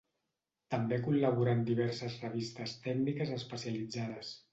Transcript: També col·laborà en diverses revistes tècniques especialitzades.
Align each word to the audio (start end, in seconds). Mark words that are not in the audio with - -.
També 0.75 0.97
col·laborà 1.07 1.53
en 1.57 1.61
diverses 1.67 2.15
revistes 2.23 2.73
tècniques 2.87 3.35
especialitzades. 3.37 4.33